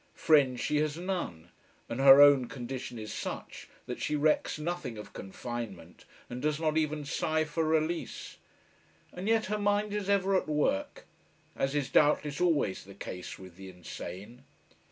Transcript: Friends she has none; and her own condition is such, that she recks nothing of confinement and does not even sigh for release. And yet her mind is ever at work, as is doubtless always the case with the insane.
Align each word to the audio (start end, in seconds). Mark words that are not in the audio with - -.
Friends 0.15 0.59
she 0.59 0.77
has 0.77 0.97
none; 0.97 1.49
and 1.87 1.99
her 1.99 2.23
own 2.23 2.45
condition 2.47 2.97
is 2.97 3.13
such, 3.13 3.69
that 3.85 4.01
she 4.01 4.15
recks 4.15 4.57
nothing 4.57 4.97
of 4.97 5.13
confinement 5.13 6.05
and 6.27 6.41
does 6.41 6.59
not 6.59 6.75
even 6.75 7.05
sigh 7.05 7.43
for 7.43 7.63
release. 7.63 8.37
And 9.13 9.27
yet 9.27 9.45
her 9.45 9.59
mind 9.59 9.93
is 9.93 10.09
ever 10.09 10.35
at 10.35 10.47
work, 10.47 11.05
as 11.55 11.75
is 11.75 11.87
doubtless 11.91 12.41
always 12.41 12.83
the 12.83 12.95
case 12.95 13.37
with 13.37 13.57
the 13.57 13.69
insane. 13.69 14.43